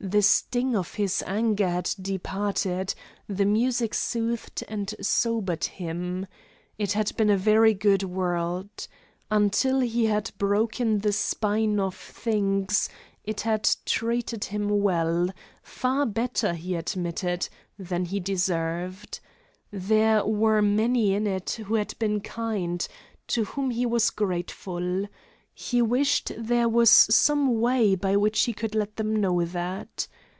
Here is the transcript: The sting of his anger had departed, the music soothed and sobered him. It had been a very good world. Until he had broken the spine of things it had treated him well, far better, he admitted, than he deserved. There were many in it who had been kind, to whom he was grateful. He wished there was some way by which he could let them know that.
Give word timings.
The 0.00 0.20
sting 0.20 0.76
of 0.76 0.96
his 0.96 1.24
anger 1.26 1.66
had 1.66 1.90
departed, 1.98 2.92
the 3.26 3.46
music 3.46 3.94
soothed 3.94 4.62
and 4.68 4.94
sobered 5.00 5.64
him. 5.64 6.26
It 6.76 6.92
had 6.92 7.16
been 7.16 7.30
a 7.30 7.38
very 7.38 7.72
good 7.72 8.02
world. 8.02 8.86
Until 9.30 9.80
he 9.80 10.04
had 10.04 10.30
broken 10.36 10.98
the 10.98 11.10
spine 11.12 11.80
of 11.80 11.94
things 11.94 12.90
it 13.24 13.40
had 13.42 13.66
treated 13.86 14.44
him 14.44 14.68
well, 14.68 15.30
far 15.62 16.04
better, 16.04 16.52
he 16.52 16.74
admitted, 16.74 17.48
than 17.78 18.04
he 18.04 18.20
deserved. 18.20 19.20
There 19.70 20.22
were 20.26 20.60
many 20.60 21.14
in 21.14 21.26
it 21.26 21.52
who 21.64 21.76
had 21.76 21.98
been 21.98 22.20
kind, 22.20 22.86
to 23.28 23.44
whom 23.46 23.70
he 23.70 23.86
was 23.86 24.10
grateful. 24.10 25.06
He 25.56 25.80
wished 25.80 26.32
there 26.36 26.68
was 26.68 26.90
some 26.90 27.60
way 27.60 27.94
by 27.94 28.16
which 28.16 28.42
he 28.42 28.52
could 28.52 28.74
let 28.74 28.96
them 28.96 29.14
know 29.14 29.44
that. 29.44 30.08